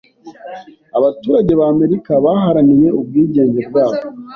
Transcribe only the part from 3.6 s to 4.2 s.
bwabo.